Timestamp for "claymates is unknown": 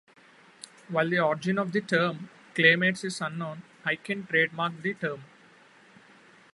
2.55-3.61